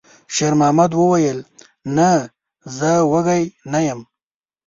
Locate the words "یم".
3.87-4.01